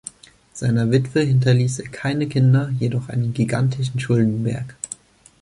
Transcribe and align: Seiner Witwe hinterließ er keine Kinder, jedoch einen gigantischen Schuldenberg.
Seiner 0.53 0.89
Witwe 0.89 1.19
hinterließ 1.19 1.77
er 1.77 1.89
keine 1.89 2.25
Kinder, 2.27 2.71
jedoch 2.79 3.09
einen 3.09 3.35
gigantischen 3.35 3.99
Schuldenberg. 3.99 4.75